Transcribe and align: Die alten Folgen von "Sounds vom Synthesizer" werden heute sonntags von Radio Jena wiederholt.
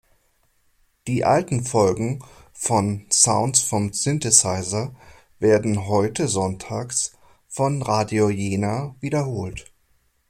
Die 1.05 1.25
alten 1.25 1.63
Folgen 1.63 2.23
von 2.53 3.05
"Sounds 3.11 3.59
vom 3.59 3.93
Synthesizer" 3.93 4.95
werden 5.37 5.85
heute 5.85 6.27
sonntags 6.27 7.11
von 7.47 7.83
Radio 7.83 8.31
Jena 8.31 8.95
wiederholt. 8.99 9.71